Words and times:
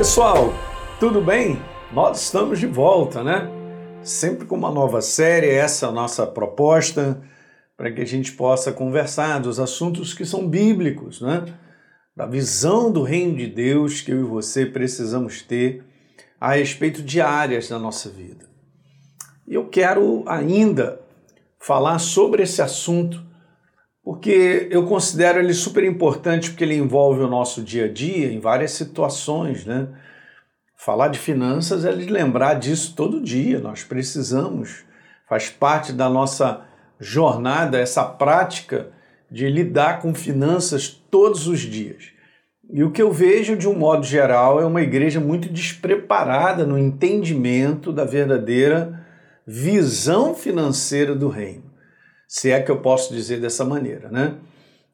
pessoal, 0.00 0.54
tudo 0.98 1.20
bem? 1.20 1.60
Nós 1.92 2.22
estamos 2.22 2.58
de 2.58 2.66
volta, 2.66 3.22
né? 3.22 3.46
Sempre 4.02 4.46
com 4.46 4.56
uma 4.56 4.70
nova 4.70 5.02
série, 5.02 5.50
essa 5.50 5.84
é 5.84 5.88
a 5.90 5.92
nossa 5.92 6.26
proposta, 6.26 7.20
para 7.76 7.92
que 7.92 8.00
a 8.00 8.06
gente 8.06 8.32
possa 8.32 8.72
conversar 8.72 9.40
dos 9.40 9.60
assuntos 9.60 10.14
que 10.14 10.24
são 10.24 10.48
bíblicos, 10.48 11.20
né? 11.20 11.44
Da 12.16 12.24
visão 12.24 12.90
do 12.90 13.02
reino 13.02 13.36
de 13.36 13.46
Deus 13.46 14.00
que 14.00 14.10
eu 14.10 14.20
e 14.20 14.22
você 14.22 14.64
precisamos 14.64 15.42
ter 15.42 15.84
a 16.40 16.54
respeito 16.54 17.02
de 17.02 17.20
áreas 17.20 17.68
da 17.68 17.78
nossa 17.78 18.08
vida. 18.08 18.46
E 19.46 19.52
eu 19.52 19.68
quero 19.68 20.24
ainda 20.26 20.98
falar 21.58 21.98
sobre 21.98 22.42
esse 22.42 22.62
assunto, 22.62 23.22
porque 24.10 24.66
eu 24.72 24.86
considero 24.86 25.38
ele 25.38 25.54
super 25.54 25.84
importante, 25.84 26.50
porque 26.50 26.64
ele 26.64 26.74
envolve 26.74 27.22
o 27.22 27.28
nosso 27.28 27.62
dia 27.62 27.84
a 27.84 27.88
dia 27.88 28.32
em 28.32 28.40
várias 28.40 28.72
situações, 28.72 29.64
né? 29.64 29.86
Falar 30.76 31.06
de 31.06 31.18
finanças 31.18 31.84
é 31.84 31.92
lembrar 31.92 32.54
disso 32.54 32.92
todo 32.96 33.22
dia, 33.22 33.60
nós 33.60 33.84
precisamos, 33.84 34.84
faz 35.28 35.48
parte 35.48 35.92
da 35.92 36.10
nossa 36.10 36.62
jornada, 36.98 37.78
essa 37.78 38.02
prática 38.02 38.88
de 39.30 39.48
lidar 39.48 40.00
com 40.00 40.12
finanças 40.12 40.88
todos 40.88 41.46
os 41.46 41.60
dias. 41.60 42.06
E 42.68 42.82
o 42.82 42.90
que 42.90 43.00
eu 43.00 43.12
vejo, 43.12 43.56
de 43.56 43.68
um 43.68 43.78
modo 43.78 44.04
geral, 44.04 44.60
é 44.60 44.66
uma 44.66 44.82
igreja 44.82 45.20
muito 45.20 45.48
despreparada 45.48 46.66
no 46.66 46.76
entendimento 46.76 47.92
da 47.92 48.04
verdadeira 48.04 49.06
visão 49.46 50.34
financeira 50.34 51.14
do 51.14 51.28
reino. 51.28 51.69
Se 52.30 52.52
é 52.52 52.62
que 52.62 52.70
eu 52.70 52.76
posso 52.76 53.12
dizer 53.12 53.40
dessa 53.40 53.64
maneira, 53.64 54.08
né? 54.08 54.36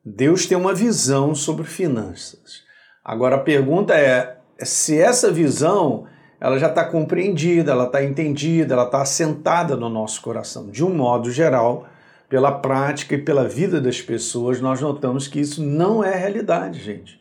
Deus 0.03 0.47
tem 0.47 0.57
uma 0.57 0.73
visão 0.73 1.35
sobre 1.35 1.65
finanças. 1.67 2.63
Agora 3.05 3.37
a 3.37 3.41
pergunta 3.41 3.93
é: 3.95 4.39
se 4.61 4.99
essa 4.99 5.31
visão 5.31 6.07
ela 6.41 6.59
já 6.59 6.69
está 6.69 6.83
compreendida, 6.83 7.73
ela 7.73 7.85
está 7.85 8.03
entendida, 8.03 8.73
ela 8.73 8.87
está 8.87 9.03
assentada 9.03 9.77
no 9.77 9.91
nosso 9.91 10.23
coração. 10.23 10.71
De 10.71 10.83
um 10.83 10.95
modo 10.95 11.31
geral, 11.31 11.87
pela 12.27 12.51
prática 12.51 13.15
e 13.15 13.23
pela 13.23 13.47
vida 13.47 13.83
das 13.83 14.01
pessoas, 14.01 14.59
nós 14.59 14.81
notamos 14.81 15.29
que 15.29 15.39
isso 15.39 15.63
não 15.63 16.03
é 16.03 16.17
realidade, 16.17 16.81
gente. 16.81 17.21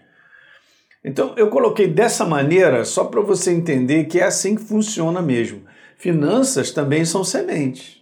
Então 1.03 1.33
eu 1.35 1.49
coloquei 1.49 1.89
dessa 1.89 2.25
maneira 2.25 2.85
só 2.85 3.03
para 3.03 3.19
você 3.19 3.51
entender 3.51 4.05
que 4.05 4.21
é 4.21 4.23
assim 4.23 4.55
que 4.55 4.63
funciona 4.63 5.21
mesmo. 5.21 5.65
Finanças 5.97 6.71
também 6.71 7.03
são 7.03 7.21
sementes, 7.21 8.01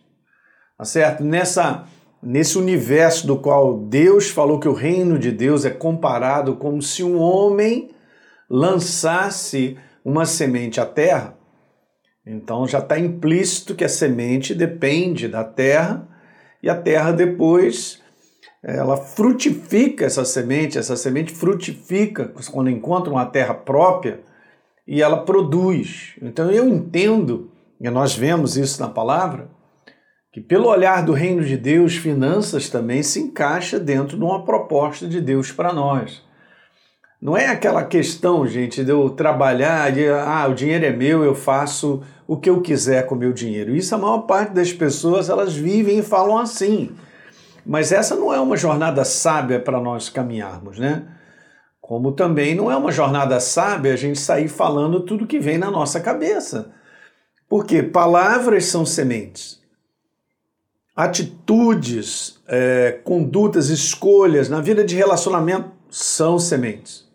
tá 0.77 0.85
certo? 0.85 1.23
Nessa 1.23 1.87
nesse 2.23 2.57
universo 2.57 3.27
do 3.27 3.37
qual 3.37 3.77
Deus 3.77 4.29
falou 4.29 4.59
que 4.59 4.67
o 4.67 4.73
reino 4.73 5.19
de 5.19 5.31
Deus 5.31 5.65
é 5.65 5.69
comparado 5.69 6.55
como 6.55 6.81
se 6.81 7.03
um 7.03 7.19
homem 7.19 7.91
lançasse 8.49 9.77
uma 10.03 10.25
semente 10.25 10.79
à 10.79 10.85
terra, 10.85 11.37
então 12.25 12.67
já 12.67 12.79
está 12.79 12.97
implícito 12.97 13.75
que 13.75 13.83
a 13.83 13.89
semente 13.89 14.55
depende 14.55 15.27
da 15.27 15.43
terra 15.43 16.07
e 16.61 16.69
a 16.69 16.75
terra 16.75 17.11
depois 17.11 18.01
ela 18.63 18.95
frutifica 18.95 20.05
essa 20.05 20.23
semente, 20.23 20.77
essa 20.77 20.95
semente 20.95 21.33
frutifica 21.33 22.33
quando 22.49 22.69
encontra 22.69 23.11
uma 23.11 23.25
terra 23.25 23.53
própria 23.53 24.21
e 24.87 25.01
ela 25.01 25.25
produz. 25.25 26.15
Então 26.21 26.49
eu 26.49 26.67
entendo, 26.67 27.51
e 27.79 27.89
nós 27.89 28.15
vemos 28.15 28.55
isso 28.55 28.81
na 28.81 28.87
palavra, 28.87 29.49
que 30.33 30.41
pelo 30.41 30.67
olhar 30.67 31.05
do 31.05 31.13
reino 31.13 31.43
de 31.43 31.55
Deus, 31.55 31.95
finanças 31.95 32.67
também 32.67 33.03
se 33.03 33.19
encaixa 33.19 33.79
dentro 33.79 34.17
de 34.17 34.23
uma 34.23 34.43
proposta 34.43 35.07
de 35.07 35.21
Deus 35.21 35.51
para 35.51 35.71
nós. 35.71 36.23
Não 37.21 37.37
é 37.37 37.45
aquela 37.45 37.83
questão, 37.83 38.45
gente, 38.47 38.83
de 38.83 38.89
eu 38.89 39.11
trabalhar, 39.11 39.91
de 39.91 40.09
ah, 40.09 40.47
o 40.49 40.55
dinheiro 40.55 40.85
é 40.87 40.91
meu, 40.91 41.23
eu 41.23 41.35
faço 41.35 42.01
o 42.27 42.35
que 42.35 42.49
eu 42.49 42.61
quiser 42.61 43.05
com 43.05 43.13
o 43.13 43.17
meu 43.17 43.31
dinheiro. 43.31 43.75
Isso 43.75 43.93
a 43.93 43.97
maior 43.99 44.21
parte 44.21 44.53
das 44.53 44.73
pessoas 44.73 45.29
elas 45.29 45.55
vivem 45.55 45.99
e 45.99 46.03
falam 46.03 46.39
assim. 46.39 46.95
Mas 47.63 47.91
essa 47.91 48.15
não 48.15 48.33
é 48.33 48.41
uma 48.41 48.57
jornada 48.57 49.05
sábia 49.05 49.59
para 49.59 49.79
nós 49.79 50.09
caminharmos, 50.09 50.79
né? 50.79 51.03
Como 51.79 52.11
também 52.11 52.55
não 52.55 52.71
é 52.71 52.75
uma 52.75 52.91
jornada 52.91 53.39
sábia 53.39 53.93
a 53.93 53.97
gente 53.97 54.17
sair 54.17 54.47
falando 54.47 55.05
tudo 55.05 55.27
que 55.27 55.39
vem 55.39 55.59
na 55.59 55.69
nossa 55.69 55.99
cabeça. 55.99 56.73
Porque 57.47 57.83
palavras 57.83 58.65
são 58.65 58.83
sementes. 58.83 59.62
Atitudes, 60.95 62.39
é, 62.47 62.99
condutas, 63.03 63.69
escolhas 63.69 64.47
na 64.47 64.61
vida 64.61 64.83
de 64.83 64.95
relacionamento 64.95 65.71
são 65.89 66.37
sementes. 66.37 67.11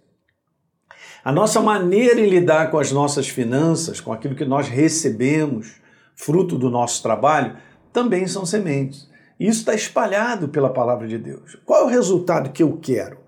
A 1.25 1.31
nossa 1.31 1.61
maneira 1.61 2.21
em 2.21 2.29
lidar 2.29 2.71
com 2.71 2.79
as 2.79 2.91
nossas 2.91 3.29
finanças, 3.29 4.01
com 4.01 4.13
aquilo 4.13 4.35
que 4.35 4.45
nós 4.45 4.69
recebemos, 4.69 5.77
fruto 6.17 6.59
do 6.59 6.69
nosso 6.69 7.03
trabalho, 7.03 7.57
também 7.93 8.27
são 8.27 8.45
sementes. 8.45 9.09
Isso 9.39 9.61
está 9.61 9.75
espalhado 9.75 10.49
pela 10.49 10.73
palavra 10.73 11.07
de 11.07 11.17
Deus. 11.17 11.57
Qual 11.65 11.83
é 11.83 11.85
o 11.85 11.89
resultado 11.89 12.51
que 12.51 12.63
eu 12.65 12.79
quero? 12.79 13.19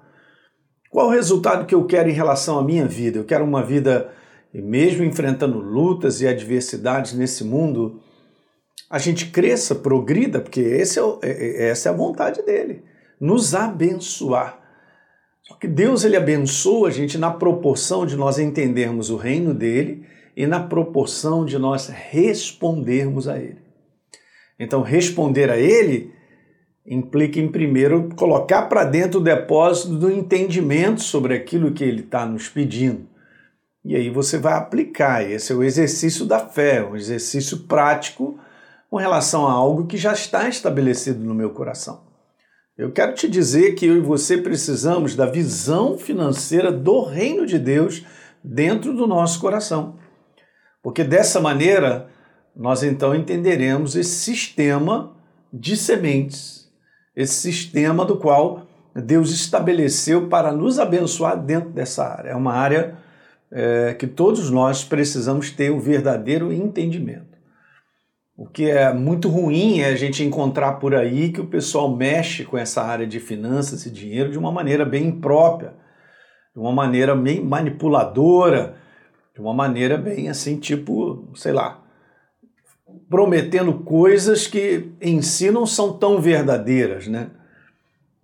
Qual 0.91 1.06
é 1.06 1.09
o 1.11 1.12
resultado 1.12 1.65
que 1.65 1.75
eu 1.75 1.84
quero 1.84 2.09
em 2.09 2.15
relação 2.15 2.59
à 2.59 2.65
minha 2.65 2.87
vida? 2.87 3.19
Eu 3.19 3.25
quero 3.25 3.44
uma 3.44 3.62
vida, 3.62 4.11
mesmo 4.53 5.05
enfrentando 5.05 5.61
lutas 5.61 6.21
e 6.21 6.27
adversidades 6.27 7.12
nesse 7.12 7.44
mundo, 7.44 8.00
a 8.90 8.98
gente 8.98 9.26
cresça, 9.26 9.76
progrida, 9.76 10.40
porque 10.40 10.60
é, 10.60 10.82
é, 10.82 11.30
é, 11.30 11.68
essa 11.68 11.88
é 11.88 11.92
a 11.92 11.96
vontade 11.96 12.42
dele, 12.42 12.82
nos 13.20 13.54
abençoar. 13.54 14.58
Só 15.42 15.54
que 15.54 15.68
Deus 15.68 16.02
ele 16.02 16.16
abençoa 16.16 16.88
a 16.88 16.90
gente 16.90 17.16
na 17.16 17.30
proporção 17.30 18.04
de 18.04 18.16
nós 18.16 18.40
entendermos 18.40 19.08
o 19.08 19.16
reino 19.16 19.54
dele 19.54 20.04
e 20.36 20.44
na 20.44 20.58
proporção 20.58 21.44
de 21.44 21.56
nós 21.56 21.88
respondermos 21.88 23.28
a 23.28 23.38
ele. 23.38 23.58
Então, 24.58 24.82
responder 24.82 25.50
a 25.50 25.56
ele 25.56 26.12
implica, 26.84 27.38
em 27.38 27.48
primeiro, 27.48 28.08
colocar 28.16 28.62
para 28.62 28.84
dentro 28.84 29.20
o 29.20 29.22
depósito 29.22 29.94
do 29.94 30.10
entendimento 30.10 31.00
sobre 31.00 31.34
aquilo 31.34 31.72
que 31.72 31.84
ele 31.84 32.00
está 32.00 32.26
nos 32.26 32.48
pedindo. 32.48 33.08
E 33.84 33.94
aí 33.94 34.10
você 34.10 34.36
vai 34.38 34.54
aplicar. 34.54 35.28
Esse 35.28 35.52
é 35.52 35.56
o 35.56 35.62
exercício 35.62 36.26
da 36.26 36.40
fé, 36.40 36.84
um 36.84 36.96
exercício 36.96 37.60
prático 37.60 38.38
com 38.90 38.96
relação 38.96 39.46
a 39.46 39.52
algo 39.52 39.86
que 39.86 39.96
já 39.96 40.12
está 40.12 40.48
estabelecido 40.48 41.24
no 41.24 41.34
meu 41.34 41.50
coração. 41.50 42.02
Eu 42.76 42.90
quero 42.90 43.14
te 43.14 43.28
dizer 43.28 43.74
que 43.74 43.86
eu 43.86 43.96
e 43.96 44.00
você 44.00 44.38
precisamos 44.38 45.14
da 45.14 45.26
visão 45.26 45.96
financeira 45.96 46.72
do 46.72 47.04
reino 47.04 47.46
de 47.46 47.58
Deus 47.58 48.04
dentro 48.42 48.92
do 48.92 49.06
nosso 49.06 49.38
coração. 49.38 49.96
Porque 50.82 51.04
dessa 51.04 51.40
maneira 51.40 52.08
nós 52.56 52.82
então 52.82 53.14
entenderemos 53.14 53.94
esse 53.94 54.16
sistema 54.16 55.14
de 55.52 55.76
sementes, 55.76 56.68
esse 57.14 57.34
sistema 57.34 58.04
do 58.04 58.16
qual 58.16 58.66
Deus 58.94 59.30
estabeleceu 59.30 60.28
para 60.28 60.50
nos 60.50 60.78
abençoar 60.78 61.40
dentro 61.40 61.70
dessa 61.70 62.04
área. 62.04 62.30
É 62.30 62.34
uma 62.34 62.54
área 62.54 62.98
é, 63.52 63.94
que 63.94 64.06
todos 64.06 64.50
nós 64.50 64.82
precisamos 64.82 65.50
ter 65.50 65.70
o 65.70 65.76
um 65.76 65.80
verdadeiro 65.80 66.52
entendimento. 66.52 67.29
O 68.40 68.46
que 68.46 68.70
é 68.70 68.90
muito 68.90 69.28
ruim 69.28 69.80
é 69.80 69.90
a 69.90 69.94
gente 69.94 70.24
encontrar 70.24 70.78
por 70.78 70.94
aí 70.94 71.30
que 71.30 71.42
o 71.42 71.46
pessoal 71.46 71.94
mexe 71.94 72.42
com 72.42 72.56
essa 72.56 72.82
área 72.82 73.06
de 73.06 73.20
finanças 73.20 73.84
e 73.84 73.90
dinheiro 73.90 74.30
de 74.30 74.38
uma 74.38 74.50
maneira 74.50 74.82
bem 74.82 75.08
imprópria, 75.08 75.74
de 76.54 76.58
uma 76.58 76.72
maneira 76.72 77.14
bem 77.14 77.44
manipuladora, 77.44 78.76
de 79.34 79.42
uma 79.42 79.52
maneira 79.52 79.98
bem 79.98 80.30
assim, 80.30 80.58
tipo, 80.58 81.30
sei 81.34 81.52
lá, 81.52 81.82
prometendo 83.10 83.74
coisas 83.80 84.46
que 84.46 84.90
em 85.02 85.20
si 85.20 85.50
não 85.50 85.66
são 85.66 85.93
tão 85.93 86.19
verdadeiras, 86.19 87.06
né? 87.08 87.28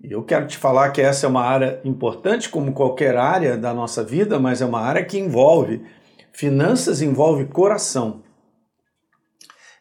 E 0.02 0.12
eu 0.12 0.22
quero 0.22 0.46
te 0.46 0.56
falar 0.56 0.92
que 0.92 1.02
essa 1.02 1.26
é 1.26 1.28
uma 1.28 1.44
área 1.44 1.78
importante, 1.84 2.48
como 2.48 2.72
qualquer 2.72 3.18
área 3.18 3.54
da 3.54 3.74
nossa 3.74 4.02
vida, 4.02 4.40
mas 4.40 4.62
é 4.62 4.64
uma 4.64 4.80
área 4.80 5.04
que 5.04 5.18
envolve 5.18 5.84
finanças, 6.32 7.02
envolve 7.02 7.44
coração. 7.44 8.24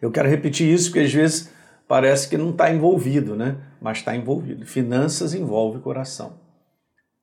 Eu 0.06 0.12
quero 0.12 0.30
repetir 0.30 0.72
isso 0.72 0.90
porque 0.92 1.00
às 1.00 1.12
vezes 1.12 1.52
parece 1.88 2.30
que 2.30 2.38
não 2.38 2.52
está 2.52 2.72
envolvido, 2.72 3.36
né? 3.36 3.58
Mas 3.82 3.98
está 3.98 4.16
envolvido. 4.16 4.64
Finanças 4.64 5.34
envolve 5.34 5.80
coração. 5.80 6.40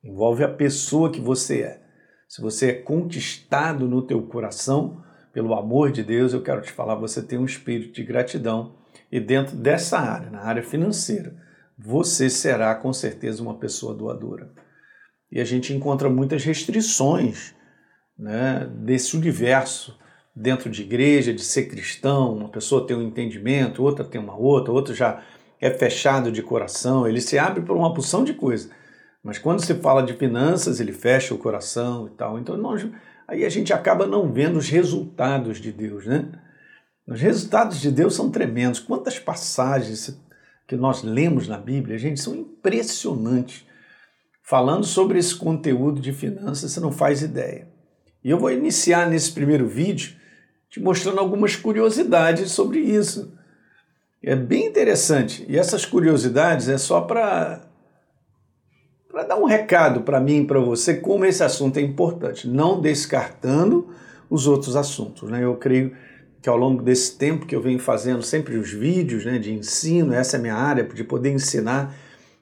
Envolve 0.02 0.42
a 0.42 0.48
pessoa 0.48 1.12
que 1.12 1.20
você 1.20 1.62
é. 1.62 1.82
Se 2.28 2.42
você 2.42 2.70
é 2.70 2.72
conquistado 2.72 3.86
no 3.86 4.02
teu 4.02 4.20
coração 4.22 5.00
pelo 5.32 5.54
amor 5.54 5.92
de 5.92 6.02
Deus, 6.02 6.32
eu 6.32 6.42
quero 6.42 6.60
te 6.60 6.72
falar, 6.72 6.96
você 6.96 7.22
tem 7.22 7.38
um 7.38 7.44
espírito 7.44 7.92
de 7.92 8.02
gratidão 8.02 8.74
e 9.12 9.20
dentro 9.20 9.56
dessa 9.56 10.00
área, 10.00 10.28
na 10.28 10.40
área 10.40 10.62
financeira, 10.62 11.36
você 11.78 12.28
será 12.28 12.74
com 12.74 12.92
certeza 12.92 13.40
uma 13.44 13.60
pessoa 13.60 13.94
doadora. 13.94 14.50
E 15.30 15.40
a 15.40 15.44
gente 15.44 15.72
encontra 15.72 16.10
muitas 16.10 16.44
restrições 16.44 17.54
né, 18.18 18.68
desse 18.84 19.16
universo 19.16 19.96
dentro 20.34 20.70
de 20.70 20.82
igreja, 20.82 21.32
de 21.32 21.42
ser 21.42 21.64
cristão, 21.64 22.34
uma 22.34 22.48
pessoa 22.48 22.86
tem 22.86 22.96
um 22.96 23.02
entendimento, 23.02 23.82
outra 23.82 24.04
tem 24.04 24.20
uma 24.20 24.36
outra, 24.36 24.72
outra 24.72 24.94
já 24.94 25.22
é 25.60 25.70
fechado 25.70 26.32
de 26.32 26.42
coração, 26.42 27.06
ele 27.06 27.20
se 27.20 27.38
abre 27.38 27.62
para 27.62 27.74
uma 27.74 27.94
porção 27.94 28.24
de 28.24 28.34
coisas. 28.34 28.70
Mas 29.22 29.38
quando 29.38 29.64
se 29.64 29.74
fala 29.74 30.02
de 30.02 30.14
finanças, 30.14 30.80
ele 30.80 30.92
fecha 30.92 31.32
o 31.32 31.38
coração 31.38 32.08
e 32.08 32.10
tal. 32.10 32.38
Então 32.38 32.56
nós, 32.56 32.84
aí 33.28 33.44
a 33.44 33.48
gente 33.48 33.72
acaba 33.72 34.06
não 34.06 34.32
vendo 34.32 34.56
os 34.56 34.68
resultados 34.68 35.60
de 35.60 35.70
Deus, 35.70 36.06
né? 36.06 36.28
Os 37.06 37.20
resultados 37.20 37.80
de 37.80 37.90
Deus 37.90 38.14
são 38.14 38.30
tremendos. 38.30 38.80
Quantas 38.80 39.18
passagens 39.18 40.18
que 40.66 40.76
nós 40.76 41.02
lemos 41.02 41.46
na 41.46 41.58
Bíblia, 41.58 41.98
gente, 41.98 42.20
são 42.20 42.34
impressionantes. 42.34 43.64
Falando 44.42 44.84
sobre 44.84 45.18
esse 45.18 45.36
conteúdo 45.36 46.00
de 46.00 46.12
finanças, 46.12 46.72
você 46.72 46.80
não 46.80 46.90
faz 46.90 47.22
ideia. 47.22 47.68
E 48.24 48.30
eu 48.30 48.38
vou 48.38 48.50
iniciar 48.50 49.08
nesse 49.08 49.30
primeiro 49.30 49.68
vídeo 49.68 50.16
te 50.72 50.80
mostrando 50.80 51.20
algumas 51.20 51.54
curiosidades 51.54 52.50
sobre 52.50 52.78
isso. 52.78 53.30
É 54.22 54.34
bem 54.34 54.66
interessante. 54.66 55.44
E 55.46 55.58
essas 55.58 55.84
curiosidades 55.84 56.66
é 56.66 56.78
só 56.78 57.02
para 57.02 57.60
para 59.06 59.24
dar 59.24 59.36
um 59.36 59.44
recado 59.44 60.00
para 60.00 60.18
mim 60.18 60.40
e 60.40 60.46
para 60.46 60.58
você 60.58 60.94
como 60.94 61.26
esse 61.26 61.44
assunto 61.44 61.76
é 61.76 61.82
importante, 61.82 62.48
não 62.48 62.80
descartando 62.80 63.90
os 64.30 64.46
outros 64.46 64.74
assuntos. 64.74 65.30
Né? 65.30 65.44
Eu 65.44 65.56
creio 65.56 65.94
que 66.40 66.48
ao 66.48 66.56
longo 66.56 66.82
desse 66.82 67.18
tempo 67.18 67.44
que 67.44 67.54
eu 67.54 67.60
venho 67.60 67.78
fazendo 67.78 68.22
sempre 68.22 68.56
os 68.56 68.72
vídeos 68.72 69.26
né, 69.26 69.38
de 69.38 69.52
ensino, 69.52 70.14
essa 70.14 70.38
é 70.38 70.40
a 70.40 70.40
minha 70.40 70.54
área, 70.54 70.84
de 70.84 71.04
poder 71.04 71.30
ensinar 71.30 71.94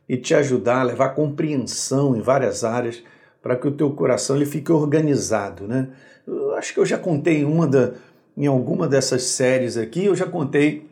e 0.08 0.16
te 0.16 0.32
ajudar 0.32 0.82
a 0.82 0.84
levar 0.84 1.08
compreensão 1.16 2.14
em 2.14 2.20
várias 2.20 2.62
áreas 2.62 3.02
para 3.42 3.56
que 3.56 3.66
o 3.66 3.72
teu 3.72 3.90
coração 3.90 4.36
ele 4.36 4.46
fique 4.46 4.70
organizado. 4.70 5.66
Né? 5.66 5.88
Eu 6.24 6.54
acho 6.54 6.72
que 6.72 6.78
eu 6.78 6.86
já 6.86 6.96
contei 6.96 7.44
uma 7.44 7.66
da, 7.66 7.94
em 8.40 8.46
alguma 8.46 8.88
dessas 8.88 9.24
séries 9.24 9.76
aqui, 9.76 10.06
eu 10.06 10.16
já 10.16 10.24
contei 10.24 10.88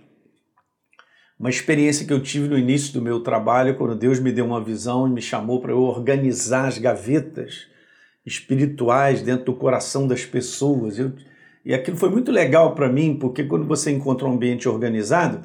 uma 1.40 1.48
experiência 1.48 2.06
que 2.06 2.12
eu 2.12 2.22
tive 2.22 2.46
no 2.46 2.58
início 2.58 2.92
do 2.92 3.00
meu 3.00 3.20
trabalho, 3.20 3.74
quando 3.74 3.96
Deus 3.96 4.20
me 4.20 4.30
deu 4.30 4.44
uma 4.44 4.62
visão 4.62 5.08
e 5.08 5.10
me 5.10 5.22
chamou 5.22 5.58
para 5.58 5.72
eu 5.72 5.80
organizar 5.80 6.66
as 6.68 6.76
gavetas 6.76 7.66
espirituais 8.26 9.22
dentro 9.22 9.46
do 9.46 9.54
coração 9.54 10.06
das 10.06 10.26
pessoas. 10.26 10.98
Eu, 10.98 11.12
e 11.64 11.72
aquilo 11.72 11.96
foi 11.96 12.10
muito 12.10 12.30
legal 12.30 12.74
para 12.74 12.86
mim, 12.86 13.16
porque 13.18 13.42
quando 13.44 13.66
você 13.66 13.90
encontra 13.90 14.28
um 14.28 14.32
ambiente 14.32 14.68
organizado, 14.68 15.40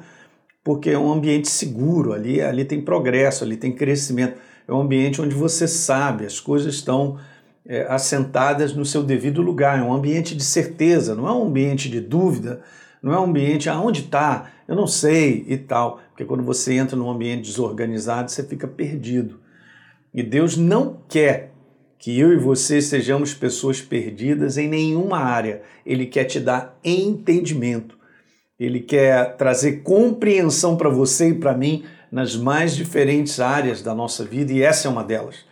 porque 0.62 0.90
é 0.90 0.98
um 0.98 1.10
ambiente 1.10 1.48
seguro, 1.48 2.12
ali, 2.12 2.38
ali 2.42 2.66
tem 2.66 2.82
progresso, 2.82 3.44
ali 3.44 3.56
tem 3.56 3.72
crescimento, 3.72 4.38
é 4.68 4.72
um 4.74 4.82
ambiente 4.82 5.22
onde 5.22 5.34
você 5.34 5.66
sabe, 5.66 6.26
as 6.26 6.38
coisas 6.38 6.74
estão 6.74 7.18
é, 7.66 7.86
assentadas 7.88 8.74
no 8.74 8.84
seu 8.84 9.02
devido 9.02 9.40
lugar, 9.40 9.78
é 9.78 9.82
um 9.82 9.92
ambiente 9.92 10.36
de 10.36 10.44
certeza, 10.44 11.14
não 11.14 11.26
é 11.28 11.32
um 11.32 11.46
ambiente 11.46 11.88
de 11.88 12.00
dúvida, 12.00 12.62
não 13.02 13.12
é 13.12 13.18
um 13.18 13.24
ambiente 13.24 13.68
aonde 13.68 14.00
está, 14.00 14.50
eu 14.66 14.74
não 14.74 14.86
sei 14.86 15.44
e 15.48 15.56
tal, 15.56 16.00
porque 16.10 16.24
quando 16.24 16.42
você 16.42 16.74
entra 16.74 16.96
num 16.96 17.10
ambiente 17.10 17.42
desorganizado, 17.42 18.30
você 18.30 18.42
fica 18.42 18.66
perdido. 18.66 19.40
E 20.12 20.22
Deus 20.22 20.56
não 20.56 20.98
quer 21.08 21.52
que 21.98 22.18
eu 22.18 22.32
e 22.32 22.36
você 22.36 22.80
sejamos 22.80 23.34
pessoas 23.34 23.80
perdidas 23.80 24.58
em 24.58 24.68
nenhuma 24.68 25.18
área. 25.18 25.62
Ele 25.84 26.06
quer 26.06 26.24
te 26.24 26.38
dar 26.38 26.78
entendimento. 26.84 27.98
Ele 28.60 28.80
quer 28.80 29.36
trazer 29.36 29.82
compreensão 29.82 30.76
para 30.76 30.90
você 30.90 31.30
e 31.30 31.34
para 31.34 31.56
mim 31.56 31.84
nas 32.12 32.36
mais 32.36 32.76
diferentes 32.76 33.40
áreas 33.40 33.82
da 33.82 33.94
nossa 33.94 34.24
vida, 34.24 34.52
e 34.52 34.62
essa 34.62 34.86
é 34.86 34.90
uma 34.90 35.02
delas. 35.02 35.44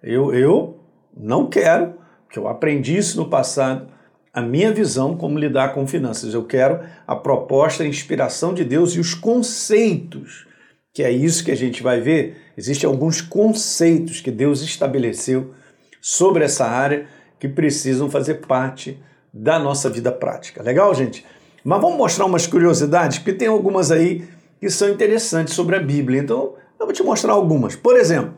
Eu, 0.00 0.32
eu 0.32 0.73
não 1.16 1.46
quero, 1.46 1.94
que 2.30 2.38
eu 2.38 2.48
aprendi 2.48 2.96
isso 2.96 3.16
no 3.16 3.28
passado, 3.28 3.86
a 4.32 4.42
minha 4.42 4.72
visão 4.72 5.16
como 5.16 5.38
lidar 5.38 5.72
com 5.72 5.86
finanças. 5.86 6.34
Eu 6.34 6.44
quero 6.44 6.80
a 7.06 7.14
proposta, 7.14 7.84
a 7.84 7.86
inspiração 7.86 8.52
de 8.52 8.64
Deus 8.64 8.92
e 8.94 9.00
os 9.00 9.14
conceitos, 9.14 10.46
que 10.92 11.02
é 11.02 11.10
isso 11.10 11.44
que 11.44 11.52
a 11.52 11.56
gente 11.56 11.82
vai 11.82 12.00
ver. 12.00 12.36
Existem 12.56 12.88
alguns 12.88 13.20
conceitos 13.20 14.20
que 14.20 14.30
Deus 14.30 14.60
estabeleceu 14.62 15.54
sobre 16.00 16.44
essa 16.44 16.66
área 16.66 17.06
que 17.38 17.48
precisam 17.48 18.10
fazer 18.10 18.46
parte 18.46 19.00
da 19.32 19.58
nossa 19.58 19.88
vida 19.88 20.10
prática. 20.10 20.62
Legal, 20.62 20.92
gente? 20.94 21.24
Mas 21.64 21.80
vamos 21.80 21.96
mostrar 21.96 22.26
umas 22.26 22.46
curiosidades, 22.46 23.18
porque 23.18 23.32
tem 23.32 23.48
algumas 23.48 23.90
aí 23.90 24.28
que 24.60 24.68
são 24.68 24.88
interessantes 24.88 25.54
sobre 25.54 25.76
a 25.76 25.80
Bíblia. 25.80 26.20
Então, 26.20 26.54
eu 26.78 26.86
vou 26.86 26.92
te 26.92 27.02
mostrar 27.02 27.32
algumas. 27.32 27.74
Por 27.76 27.96
exemplo, 27.96 28.34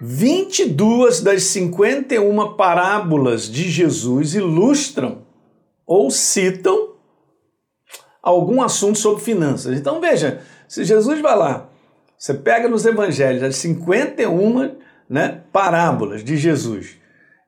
22 0.00 1.20
das 1.20 1.42
51 1.44 2.54
parábolas 2.54 3.50
de 3.50 3.68
Jesus 3.68 4.34
ilustram 4.34 5.22
ou 5.86 6.10
citam 6.10 6.94
algum 8.22 8.62
assunto 8.62 8.98
sobre 8.98 9.22
finanças. 9.22 9.76
Então 9.76 10.00
veja, 10.00 10.40
se 10.68 10.84
Jesus 10.84 11.20
vai 11.20 11.36
lá, 11.36 11.68
você 12.16 12.34
pega 12.34 12.68
nos 12.68 12.84
evangelhos 12.84 13.42
as 13.42 13.56
51 13.56 14.76
né, 15.08 15.42
parábolas 15.52 16.22
de 16.22 16.36
Jesus 16.36 16.96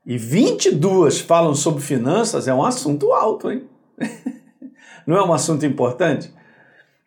e 0.06 0.17
22 0.17 1.20
falam 1.20 1.55
sobre 1.55 1.82
finanças, 1.82 2.49
é 2.49 2.55
um 2.55 2.64
assunto 2.64 3.12
alto, 3.12 3.50
hein? 3.50 3.64
Não 5.06 5.17
é 5.17 5.23
um 5.23 5.32
assunto 5.32 5.67
importante? 5.67 6.32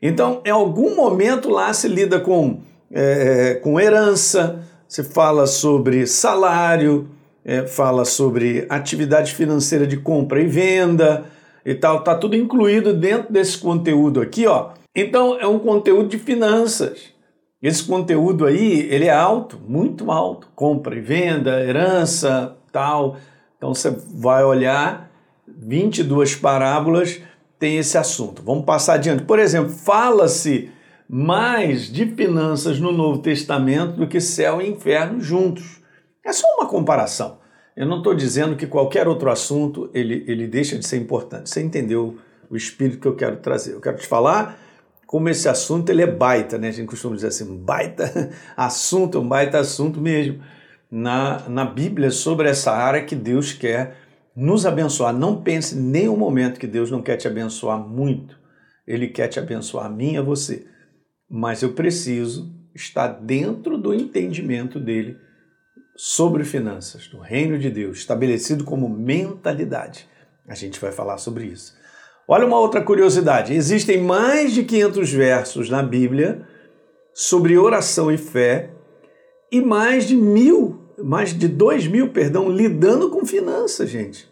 Então, 0.02 0.42
em 0.46 0.50
algum 0.50 0.96
momento 0.96 1.50
lá 1.50 1.74
se 1.74 1.88
lida 1.88 2.20
com, 2.20 2.62
é, 2.92 3.56
com 3.56 3.80
herança, 3.80 4.64
se 4.94 5.04
fala 5.04 5.48
sobre 5.48 6.06
salário, 6.06 7.10
é, 7.44 7.66
fala 7.66 8.06
sobre 8.06 8.68
atividade 8.70 9.34
financeira 9.34 9.88
de 9.88 9.98
compra 9.98 10.40
e 10.40 10.46
venda 10.46 11.26
e 11.66 11.74
tal, 11.74 12.04
tá 12.04 12.14
tudo 12.14 12.36
incluído 12.36 12.94
dentro 12.94 13.34
desse 13.34 13.58
conteúdo 13.58 14.22
aqui, 14.22 14.46
ó. 14.46 14.70
Então 14.96 15.36
é 15.40 15.48
um 15.48 15.58
conteúdo 15.58 16.10
de 16.10 16.20
finanças. 16.20 17.12
Esse 17.60 17.84
conteúdo 17.86 18.46
aí, 18.46 18.82
ele 18.82 19.06
é 19.06 19.14
alto, 19.14 19.60
muito 19.68 20.12
alto, 20.12 20.48
compra 20.54 20.96
e 20.96 21.02
venda, 21.02 21.60
herança, 21.60 22.56
tal. 22.72 23.18
Então 23.58 23.74
você 23.74 23.90
vai 24.14 24.44
olhar 24.44 25.10
22 25.48 26.36
parábolas 26.36 27.20
tem 27.58 27.78
esse 27.78 27.98
assunto. 27.98 28.44
Vamos 28.46 28.64
passar 28.64 28.94
adiante. 28.94 29.24
Por 29.24 29.40
exemplo, 29.40 29.72
fala-se 29.72 30.70
mais 31.10 31.92
de 31.92 32.06
finanças 32.06 32.80
no 32.80 32.92
Novo 32.92 33.20
Testamento 33.20 33.98
do 33.98 34.08
que 34.08 34.20
céu 34.20 34.62
e 34.62 34.70
inferno 34.70 35.20
juntos. 35.22 35.82
É 36.26 36.32
só 36.32 36.48
uma 36.56 36.68
comparação. 36.68 37.40
Eu 37.76 37.88
não 37.88 37.98
estou 37.98 38.14
dizendo 38.14 38.56
que 38.56 38.68
qualquer 38.68 39.08
outro 39.08 39.30
assunto 39.30 39.90
ele, 39.94 40.24
ele 40.28 40.48
deixa 40.48 40.78
de 40.78 40.88
ser 40.88 40.98
importante. 40.98 41.50
Você 41.50 41.62
entendeu 41.62 42.18
o 42.50 42.56
espírito 42.56 43.00
que 43.00 43.08
eu 43.08 43.16
quero 43.16 43.38
trazer? 43.38 43.74
Eu 43.74 43.82
quero 43.82 43.98
te 43.98 44.08
falar 44.08 44.60
como 45.08 45.30
esse 45.30 45.48
assunto 45.48 45.90
ele 45.90 46.02
é 46.02 46.08
baita, 46.08 46.58
né? 46.58 46.70
A 46.70 46.72
gente 46.72 46.88
costuma 46.88 47.16
dizer 47.16 47.28
assim, 47.28 47.58
baita 47.58 48.32
assunto, 48.58 49.20
um 49.20 49.28
baita 49.28 49.60
assunto 49.60 50.00
mesmo 50.00 50.42
na, 50.90 51.48
na 51.50 51.66
Bíblia 51.66 52.12
sobre 52.12 52.48
essa 52.48 52.72
área 52.72 53.04
que 53.04 53.16
Deus 53.16 53.52
quer 53.52 53.98
nos 54.36 54.66
abençoar. 54.66 55.14
Não 55.14 55.42
pense 55.42 55.76
em 55.78 55.82
nenhum 55.82 56.18
momento 56.18 56.60
que 56.60 56.68
Deus 56.68 56.90
não 56.90 57.02
quer 57.02 57.18
te 57.18 57.28
abençoar 57.28 57.78
muito. 57.80 58.38
Ele 58.88 59.08
quer 59.08 59.28
te 59.28 59.40
abençoar 59.40 59.86
a 59.86 59.90
mim 59.90 60.14
e 60.14 60.18
a 60.18 60.22
você 60.22 60.66
mas 61.30 61.62
eu 61.62 61.74
preciso 61.74 62.54
estar 62.76 63.08
dentro 63.08 63.78
do 63.78 63.94
entendimento 63.94 64.80
dele 64.80 65.18
sobre 65.96 66.44
finanças, 66.44 67.08
do 67.08 67.20
reino 67.20 67.58
de 67.58 67.70
Deus, 67.70 68.00
estabelecido 68.00 68.64
como 68.64 68.90
mentalidade. 68.90 70.08
A 70.48 70.56
gente 70.56 70.80
vai 70.80 70.92
falar 70.92 71.18
sobre 71.18 71.46
isso. 71.46 71.76
Olha 72.28 72.46
uma 72.46 72.60
outra 72.60 72.82
curiosidade: 72.82 73.54
existem 73.54 74.02
mais 74.02 74.54
de 74.54 74.64
500 74.64 75.12
versos 75.12 75.70
na 75.70 75.84
Bíblia 75.84 76.48
sobre 77.14 77.58
oração 77.58 78.12
e 78.12 78.18
fé 78.18 78.72
e 79.52 79.62
mais 79.62 80.08
de 80.08 80.16
mil, 80.16 80.82
mais 80.98 81.38
de 81.38 81.48
dois 81.48 81.86
mil, 81.86 82.10
perdão, 82.10 82.50
lidando 82.50 83.10
com 83.10 83.26
finanças, 83.26 83.90
gente. 83.90 84.32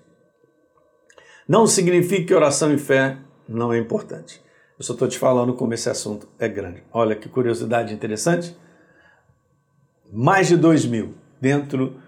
Não 1.47 1.67
significa 1.67 2.25
que 2.25 2.33
oração 2.33 2.73
e 2.73 2.77
fé 2.77 3.17
não 3.47 3.71
é 3.71 3.77
importante. 3.77 4.41
Eu 4.81 4.83
só 4.83 4.93
estou 4.93 5.07
te 5.07 5.19
falando 5.19 5.53
como 5.53 5.75
esse 5.75 5.87
assunto 5.91 6.27
é 6.39 6.47
grande. 6.47 6.81
Olha 6.91 7.15
que 7.15 7.29
curiosidade 7.29 7.93
interessante. 7.93 8.57
Mais 10.11 10.47
de 10.47 10.57
2 10.57 10.87
mil 10.87 11.13
dentro 11.39 12.01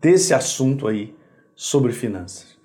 desse 0.00 0.34
assunto 0.34 0.88
aí 0.88 1.16
sobre 1.54 1.92
finanças. 1.92 2.58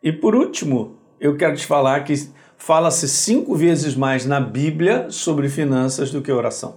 E 0.00 0.12
por 0.12 0.36
último, 0.36 0.96
eu 1.18 1.36
quero 1.36 1.56
te 1.56 1.66
falar 1.66 2.04
que 2.04 2.14
fala-se 2.56 3.08
cinco 3.08 3.56
vezes 3.56 3.96
mais 3.96 4.24
na 4.26 4.40
Bíblia 4.40 5.10
sobre 5.10 5.48
finanças 5.48 6.12
do 6.12 6.22
que 6.22 6.30
oração. 6.30 6.76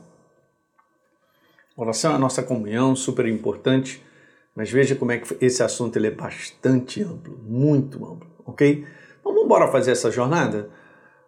Oração 1.75 2.13
é 2.13 2.15
a 2.15 2.19
nossa 2.19 2.41
comunhão, 2.41 2.95
super 2.95 3.27
importante, 3.27 4.03
mas 4.55 4.71
veja 4.71 4.95
como 4.95 5.12
é 5.12 5.19
que 5.19 5.38
esse 5.39 5.62
assunto 5.62 5.97
ele 5.97 6.07
é 6.07 6.12
bastante 6.12 7.03
amplo, 7.03 7.38
muito 7.43 8.03
amplo, 8.03 8.27
ok? 8.43 8.88
Então 9.19 9.33
vamos 9.33 9.45
embora 9.45 9.71
fazer 9.71 9.91
essa 9.91 10.09
jornada? 10.09 10.67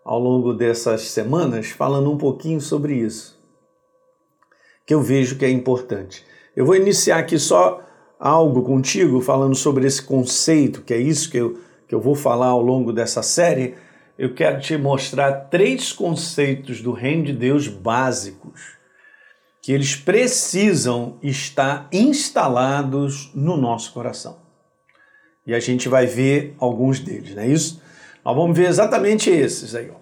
Ao 0.03 0.19
longo 0.19 0.53
dessas 0.53 1.09
semanas 1.09 1.67
falando 1.67 2.11
um 2.11 2.17
pouquinho 2.17 2.61
sobre 2.61 2.95
isso, 2.95 3.39
que 4.85 4.93
eu 4.93 5.01
vejo 5.01 5.37
que 5.37 5.45
é 5.45 5.49
importante. 5.49 6.25
Eu 6.55 6.65
vou 6.65 6.75
iniciar 6.75 7.19
aqui 7.19 7.37
só 7.37 7.81
algo 8.19 8.63
contigo 8.63 9.21
falando 9.21 9.55
sobre 9.55 9.87
esse 9.87 10.01
conceito, 10.01 10.81
que 10.81 10.93
é 10.93 10.97
isso 10.97 11.29
que 11.29 11.37
eu, 11.37 11.59
que 11.87 11.95
eu 11.95 12.01
vou 12.01 12.15
falar 12.15 12.47
ao 12.47 12.61
longo 12.61 12.91
dessa 12.91 13.21
série. 13.23 13.75
Eu 14.17 14.33
quero 14.33 14.59
te 14.59 14.77
mostrar 14.77 15.31
três 15.49 15.93
conceitos 15.93 16.81
do 16.81 16.91
reino 16.91 17.23
de 17.23 17.33
Deus 17.33 17.67
básicos 17.67 18.77
que 19.61 19.71
eles 19.71 19.95
precisam 19.95 21.17
estar 21.21 21.87
instalados 21.91 23.31
no 23.35 23.55
nosso 23.55 23.93
coração. 23.93 24.37
E 25.45 25.53
a 25.53 25.59
gente 25.59 25.87
vai 25.87 26.05
ver 26.05 26.55
alguns 26.59 26.99
deles, 26.99 27.35
não 27.35 27.43
é 27.43 27.47
isso? 27.47 27.81
Nós 28.29 28.37
vamos 28.37 28.55
ver 28.55 28.67
exatamente 28.67 29.27
esses 29.27 29.73
aí. 29.73 29.89
Ó. 29.89 29.95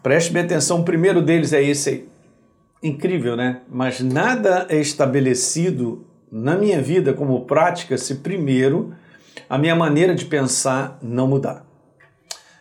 Preste 0.00 0.32
bem 0.32 0.44
atenção, 0.44 0.82
o 0.82 0.84
primeiro 0.84 1.20
deles 1.20 1.52
é 1.52 1.60
esse 1.60 1.88
aí. 1.88 2.08
Incrível, 2.80 3.34
né? 3.34 3.62
Mas 3.68 4.00
nada 4.00 4.66
é 4.68 4.76
estabelecido 4.76 6.06
na 6.30 6.56
minha 6.56 6.80
vida 6.80 7.12
como 7.12 7.44
prática 7.44 7.98
se 7.98 8.16
primeiro 8.16 8.94
a 9.50 9.58
minha 9.58 9.74
maneira 9.74 10.14
de 10.14 10.26
pensar 10.26 10.96
não 11.02 11.26
mudar. 11.26 11.66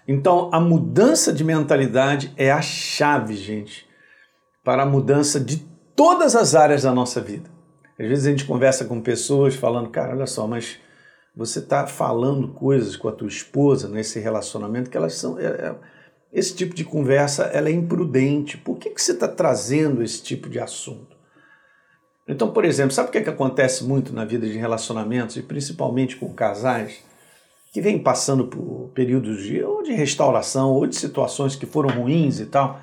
Então, 0.07 0.49
a 0.51 0.59
mudança 0.59 1.31
de 1.31 1.43
mentalidade 1.43 2.33
é 2.35 2.51
a 2.51 2.63
chave, 2.63 3.35
gente, 3.35 3.85
para 4.63 4.81
a 4.81 4.87
mudança 4.87 5.39
de 5.39 5.57
todas 5.95 6.35
as 6.35 6.55
áreas 6.55 6.81
da 6.81 6.91
nossa 6.91 7.21
vida. 7.21 7.47
Às 7.99 8.07
vezes 8.07 8.25
a 8.25 8.31
gente 8.31 8.45
conversa 8.45 8.85
com 8.85 8.99
pessoas 8.99 9.53
falando, 9.53 9.87
cara, 9.89 10.15
olha 10.15 10.25
só, 10.25 10.47
mas 10.47 10.79
você 11.35 11.59
está 11.59 11.85
falando 11.85 12.47
coisas 12.47 12.95
com 12.95 13.09
a 13.09 13.11
tua 13.11 13.27
esposa 13.27 13.89
nesse 13.89 14.19
relacionamento 14.19 14.89
que 14.89 14.97
elas 14.97 15.15
são. 15.15 15.37
É, 15.37 15.45
é, 15.45 15.75
esse 16.31 16.55
tipo 16.55 16.73
de 16.73 16.83
conversa 16.83 17.43
ela 17.45 17.69
é 17.69 17.71
imprudente. 17.71 18.57
Por 18.57 18.77
que, 18.77 18.89
que 18.89 19.01
você 19.01 19.11
está 19.11 19.27
trazendo 19.27 20.01
esse 20.01 20.23
tipo 20.23 20.49
de 20.49 20.59
assunto? 20.59 21.15
Então, 22.27 22.51
por 22.51 22.65
exemplo, 22.65 22.91
sabe 22.91 23.09
o 23.09 23.11
que, 23.11 23.19
é 23.19 23.23
que 23.23 23.29
acontece 23.29 23.83
muito 23.83 24.11
na 24.11 24.25
vida 24.25 24.47
de 24.47 24.57
relacionamentos, 24.57 25.37
e 25.37 25.43
principalmente 25.43 26.15
com 26.15 26.33
casais, 26.33 27.03
que 27.71 27.79
vêm 27.79 27.99
passando 27.99 28.47
por 28.47 28.89
períodos 28.95 29.43
de, 29.43 29.61
ou 29.61 29.83
de 29.83 29.93
restauração 29.93 30.71
ou 30.71 30.87
de 30.87 30.95
situações 30.95 31.55
que 31.55 31.65
foram 31.65 31.89
ruins 31.89 32.39
e 32.39 32.45
tal? 32.45 32.81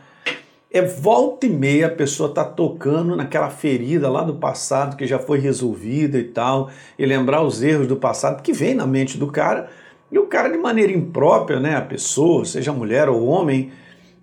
É 0.73 0.81
volta 0.81 1.45
e 1.45 1.51
meia 1.51 1.87
a 1.87 1.91
pessoa 1.91 2.31
está 2.31 2.45
tocando 2.45 3.15
naquela 3.15 3.51
ferida 3.51 4.09
lá 4.09 4.23
do 4.23 4.37
passado 4.37 4.97
que 4.97 5.07
já 5.07 5.19
foi 5.19 5.39
resolvida 5.39 6.19
e 6.19 6.25
tal, 6.25 6.71
e 6.99 7.05
lembrar 7.05 7.43
os 7.43 7.63
erros 7.63 7.87
do 7.87 7.97
passado 7.97 8.43
que 8.43 8.55
vem 8.55 8.75
na 8.75 8.87
mente 8.87 9.19
do 9.19 9.27
cara, 9.27 9.69
e 10.11 10.19
o 10.19 10.27
cara 10.27 10.49
de 10.49 10.57
maneira 10.57 10.91
imprópria, 10.93 11.61
né, 11.61 11.77
a 11.77 11.83
pessoa, 11.83 12.45
seja 12.45 12.73
mulher 12.73 13.09
ou 13.09 13.27
homem, 13.27 13.71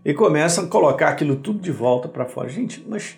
e 0.04 0.14
começa 0.14 0.62
a 0.62 0.68
colocar 0.68 1.10
aquilo 1.10 1.36
tudo 1.36 1.60
de 1.60 1.72
volta 1.72 2.08
para 2.08 2.26
fora. 2.26 2.50
Gente, 2.50 2.84
mas 2.88 3.18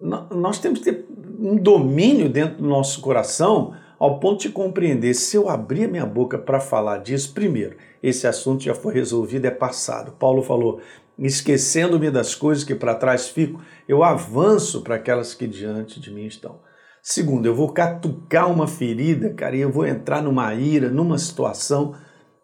nós 0.00 0.58
temos 0.58 0.80
que 0.80 0.92
ter 0.92 1.06
um 1.38 1.56
domínio 1.56 2.28
dentro 2.28 2.56
do 2.58 2.68
nosso 2.68 3.00
coração 3.00 3.74
ao 3.98 4.18
ponto 4.18 4.40
de 4.40 4.48
compreender 4.48 5.12
se 5.12 5.36
eu 5.36 5.48
abrir 5.48 5.84
a 5.84 5.88
minha 5.88 6.06
boca 6.06 6.38
para 6.38 6.58
falar 6.58 6.98
disso, 6.98 7.34
primeiro, 7.34 7.76
esse 8.02 8.26
assunto 8.26 8.64
já 8.64 8.74
foi 8.74 8.94
resolvido, 8.94 9.44
é 9.44 9.50
passado. 9.50 10.12
Paulo 10.12 10.42
falou: 10.42 10.80
esquecendo-me 11.26 12.10
das 12.10 12.34
coisas 12.34 12.64
que 12.64 12.74
para 12.74 12.94
trás 12.94 13.28
fico, 13.28 13.60
eu 13.88 14.02
avanço 14.02 14.82
para 14.82 14.96
aquelas 14.96 15.34
que 15.34 15.46
diante 15.46 16.00
de 16.00 16.10
mim 16.10 16.26
estão. 16.26 16.60
Segundo, 17.02 17.46
eu 17.46 17.54
vou 17.54 17.72
catucar 17.72 18.50
uma 18.50 18.66
ferida, 18.66 19.32
cara, 19.32 19.56
e 19.56 19.60
eu 19.60 19.70
vou 19.70 19.86
entrar 19.86 20.22
numa 20.22 20.54
ira, 20.54 20.88
numa 20.88 21.18
situação 21.18 21.94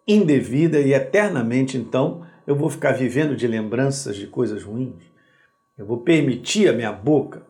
indevida 0.07 0.79
e 0.79 0.93
eternamente, 0.93 1.77
então, 1.77 2.25
eu 2.45 2.55
vou 2.55 2.69
ficar 2.69 2.93
vivendo 2.93 3.35
de 3.35 3.45
lembranças 3.45 4.15
de 4.15 4.25
coisas 4.25 4.63
ruins. 4.63 5.03
Eu 5.77 5.85
vou 5.85 6.01
permitir 6.01 6.69
a 6.69 6.73
minha 6.73 6.91
boca, 6.91 7.45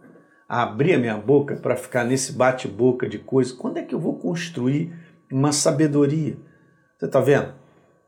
abrir 0.50 0.94
a 0.94 0.98
minha 0.98 1.18
boca 1.18 1.56
para 1.56 1.76
ficar 1.76 2.04
nesse 2.04 2.34
bate-boca 2.34 3.08
de 3.08 3.20
coisas. 3.20 3.54
Quando 3.54 3.78
é 3.78 3.84
que 3.84 3.94
eu 3.94 4.00
vou 4.00 4.18
construir 4.18 4.92
uma 5.32 5.52
sabedoria? 5.52 6.36
Você 6.98 7.06
está 7.06 7.22
vendo? 7.22 7.54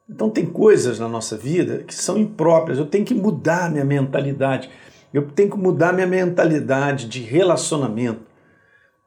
Então 0.10 0.30
tem 0.30 0.46
coisas 0.46 1.00
na 1.00 1.08
nossa 1.08 1.38
vida 1.38 1.84
que 1.84 1.94
são 1.94 2.18
impróprias. 2.18 2.80
Eu 2.80 2.88
tenho 2.88 3.06
que 3.06 3.14
mudar 3.14 3.72
minha 3.72 3.86
mentalidade. 3.86 4.70
Eu 5.14 5.28
tenho 5.28 5.52
que 5.52 5.58
mudar 5.58 5.94
minha 5.94 6.08
mentalidade 6.08 7.08
de 7.08 7.22
relacionamento. 7.22 8.22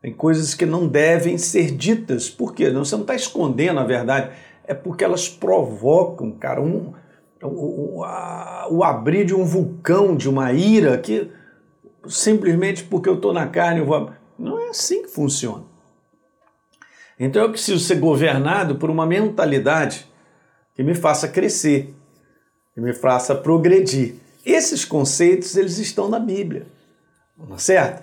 Tem 0.00 0.12
coisas 0.12 0.54
que 0.54 0.64
não 0.64 0.86
devem 0.86 1.36
ser 1.36 1.72
ditas. 1.72 2.30
Por 2.30 2.54
quê? 2.54 2.70
Você 2.70 2.94
não 2.94 3.02
está 3.02 3.14
escondendo 3.14 3.80
a 3.80 3.84
verdade. 3.84 4.30
É 4.64 4.74
porque 4.74 5.02
elas 5.02 5.28
provocam, 5.28 6.30
cara, 6.32 6.62
um, 6.62 6.92
o, 7.42 8.04
a, 8.04 8.68
o 8.70 8.84
abrir 8.84 9.24
de 9.24 9.34
um 9.34 9.44
vulcão, 9.44 10.16
de 10.16 10.28
uma 10.28 10.52
ira, 10.52 10.98
que 10.98 11.28
simplesmente 12.06 12.84
porque 12.84 13.08
eu 13.08 13.14
estou 13.14 13.32
na 13.32 13.46
carne 13.46 13.80
eu 13.80 13.86
vou. 13.86 14.10
Não 14.38 14.58
é 14.60 14.68
assim 14.68 15.02
que 15.02 15.08
funciona. 15.08 15.64
Então 17.18 17.42
eu 17.42 17.50
preciso 17.50 17.80
ser 17.80 17.96
governado 17.96 18.76
por 18.76 18.88
uma 18.88 19.06
mentalidade 19.06 20.11
que 20.74 20.82
me 20.82 20.94
faça 20.94 21.28
crescer, 21.28 21.94
que 22.74 22.80
me 22.80 22.92
faça 22.92 23.34
progredir. 23.34 24.16
Esses 24.44 24.84
conceitos, 24.84 25.56
eles 25.56 25.78
estão 25.78 26.08
na 26.08 26.18
Bíblia, 26.18 26.66
não 27.38 27.56
é 27.56 27.58
certo? 27.58 28.02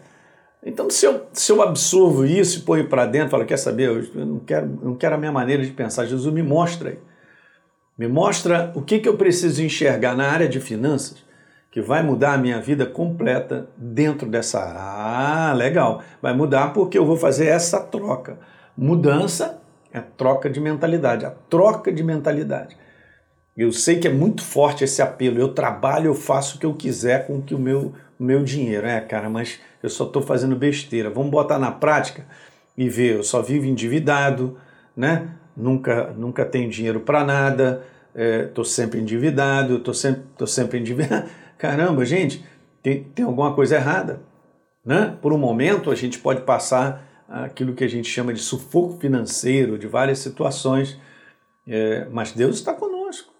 Então, 0.63 0.89
se 0.89 1.05
eu, 1.05 1.27
se 1.31 1.51
eu 1.51 1.61
absorvo 1.61 2.25
isso 2.25 2.59
e 2.59 2.61
ponho 2.63 2.87
para 2.87 3.05
dentro, 3.05 3.29
falo, 3.29 3.45
quer 3.45 3.57
saber, 3.57 3.87
eu 3.87 4.25
não 4.25 4.39
quero, 4.39 4.67
não 4.83 4.95
quero 4.95 5.15
a 5.15 5.17
minha 5.17 5.31
maneira 5.31 5.63
de 5.63 5.71
pensar, 5.71 6.05
Jesus 6.05 6.33
me 6.33 6.43
mostra 6.43 6.89
aí. 6.89 6.99
Me 7.97 8.07
mostra 8.07 8.71
o 8.75 8.81
que, 8.81 8.99
que 8.99 9.09
eu 9.09 9.17
preciso 9.17 9.61
enxergar 9.61 10.15
na 10.15 10.29
área 10.29 10.47
de 10.47 10.59
finanças 10.59 11.17
que 11.71 11.81
vai 11.81 12.01
mudar 12.01 12.33
a 12.33 12.37
minha 12.37 12.59
vida 12.59 12.85
completa 12.85 13.69
dentro 13.77 14.27
dessa 14.27 14.59
área. 14.59 14.79
Ah, 14.81 15.53
legal. 15.53 16.01
Vai 16.21 16.33
mudar 16.33 16.73
porque 16.73 16.97
eu 16.97 17.05
vou 17.05 17.15
fazer 17.15 17.47
essa 17.47 17.79
troca. 17.81 18.39
Mudança 18.75 19.61
é 19.91 19.99
troca 19.99 20.49
de 20.49 20.59
mentalidade, 20.59 21.25
a 21.25 21.31
troca 21.31 21.91
de 21.91 22.03
mentalidade. 22.03 22.77
Eu 23.57 23.73
sei 23.73 23.99
que 23.99 24.07
é 24.07 24.11
muito 24.11 24.41
forte 24.41 24.85
esse 24.85 25.01
apelo. 25.01 25.37
Eu 25.37 25.53
trabalho, 25.53 26.07
eu 26.07 26.15
faço 26.15 26.55
o 26.55 26.59
que 26.59 26.65
eu 26.65 26.73
quiser 26.73 27.27
com 27.27 27.41
que 27.41 27.53
o 27.53 27.59
meu, 27.59 27.93
meu 28.17 28.41
dinheiro. 28.41 28.87
É, 28.87 29.01
cara, 29.01 29.29
mas 29.29 29.59
eu 29.83 29.89
só 29.89 30.05
estou 30.05 30.21
fazendo 30.21 30.55
besteira. 30.55 31.09
Vamos 31.09 31.29
botar 31.29 31.59
na 31.59 31.69
prática 31.69 32.25
e 32.77 32.87
ver. 32.87 33.17
Eu 33.17 33.23
só 33.23 33.41
vivo 33.41 33.65
endividado, 33.65 34.57
né? 34.95 35.31
Nunca, 35.57 36.13
nunca 36.15 36.45
tenho 36.45 36.69
dinheiro 36.69 37.01
para 37.01 37.25
nada. 37.25 37.83
Estou 38.15 38.63
é, 38.63 38.67
sempre 38.67 39.01
endividado. 39.01 39.75
Estou 39.75 39.93
sempre, 39.93 40.47
sempre 40.47 40.79
endividado. 40.79 41.29
Caramba, 41.57 42.05
gente, 42.05 42.45
tem, 42.81 43.03
tem 43.03 43.25
alguma 43.25 43.53
coisa 43.53 43.75
errada, 43.75 44.21
né? 44.85 45.17
Por 45.21 45.33
um 45.33 45.37
momento 45.37 45.91
a 45.91 45.95
gente 45.95 46.17
pode 46.17 46.43
passar 46.43 47.08
aquilo 47.29 47.75
que 47.75 47.83
a 47.83 47.87
gente 47.87 48.09
chama 48.09 48.33
de 48.33 48.39
sufoco 48.39 48.99
financeiro, 48.99 49.77
de 49.77 49.87
várias 49.87 50.19
situações, 50.19 50.99
é, 51.67 52.07
mas 52.09 52.31
Deus 52.31 52.55
está 52.55 52.73
conosco. 52.73 53.31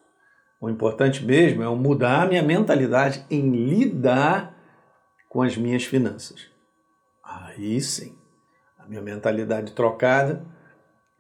O 0.62 0.69
importante 0.69 1.25
mesmo 1.25 1.63
é 1.63 1.69
mudar 1.75 2.24
a 2.24 2.27
minha 2.27 2.43
mentalidade 2.43 3.25
em 3.29 3.50
lidar 3.50 4.55
com 5.27 5.41
as 5.41 5.58
minhas 5.58 5.84
finanças. 5.86 6.48
Aí 7.24 7.81
sim, 7.81 8.15
a 8.77 8.88
minha 8.88 9.01
mentalidade 9.01 9.72
trocada, 9.72 10.46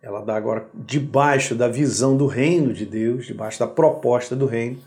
ela 0.01 0.21
dá 0.21 0.35
agora 0.35 0.69
debaixo 0.73 1.55
da 1.55 1.67
visão 1.67 2.15
do 2.15 2.27
reino 2.27 2.73
de 2.73 2.85
Deus, 2.85 3.25
debaixo 3.25 3.59
da 3.59 3.67
proposta 3.67 4.35
do 4.35 4.45
reino, 4.45 4.79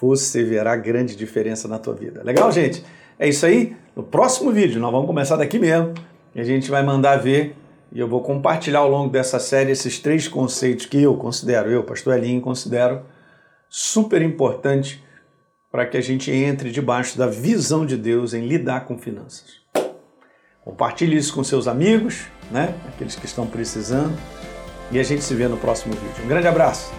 você 0.00 0.44
verá 0.44 0.76
grande 0.76 1.16
diferença 1.16 1.68
na 1.68 1.78
tua 1.78 1.94
vida. 1.94 2.22
Legal, 2.22 2.50
gente? 2.50 2.84
É 3.18 3.28
isso 3.28 3.44
aí. 3.44 3.76
No 3.94 4.02
próximo 4.02 4.50
vídeo, 4.50 4.80
nós 4.80 4.92
vamos 4.92 5.06
começar 5.06 5.36
daqui 5.36 5.58
mesmo 5.58 5.92
e 6.34 6.40
a 6.40 6.44
gente 6.44 6.70
vai 6.70 6.82
mandar 6.82 7.16
ver 7.16 7.56
e 7.92 8.00
eu 8.00 8.08
vou 8.08 8.22
compartilhar 8.22 8.80
ao 8.80 8.88
longo 8.88 9.10
dessa 9.10 9.38
série 9.38 9.70
esses 9.70 9.98
três 9.98 10.26
conceitos 10.26 10.86
que 10.86 11.02
eu 11.02 11.14
considero, 11.16 11.70
eu, 11.70 11.84
pastor 11.84 12.16
Elinho, 12.16 12.40
considero 12.40 13.02
super 13.68 14.22
importante 14.22 15.02
para 15.70 15.86
que 15.86 15.96
a 15.96 16.00
gente 16.00 16.30
entre 16.30 16.70
debaixo 16.70 17.18
da 17.18 17.26
visão 17.26 17.84
de 17.84 17.96
Deus 17.96 18.32
em 18.34 18.46
lidar 18.46 18.86
com 18.86 18.98
finanças. 18.98 19.62
Compartilhe 20.64 21.16
isso 21.16 21.34
com 21.34 21.42
seus 21.42 21.66
amigos, 21.66 22.26
né? 22.50 22.74
Aqueles 22.88 23.16
que 23.16 23.26
estão 23.26 23.46
precisando. 23.46 24.16
E 24.90 24.98
a 24.98 25.02
gente 25.02 25.24
se 25.24 25.34
vê 25.34 25.48
no 25.48 25.56
próximo 25.56 25.94
vídeo. 25.94 26.24
Um 26.24 26.28
grande 26.28 26.46
abraço. 26.46 26.92